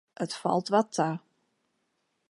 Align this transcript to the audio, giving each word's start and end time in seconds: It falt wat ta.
It 0.23 0.33
falt 0.41 0.67
wat 0.73 0.89
ta. 0.95 1.09